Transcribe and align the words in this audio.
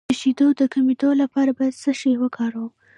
د 0.09 0.11
شیدو 0.19 0.47
د 0.59 0.61
کمیدو 0.73 1.09
لپاره 1.21 1.51
باید 1.57 1.79
څه 1.83 1.91
شی 1.99 2.13
وکاروم؟ 2.21 2.71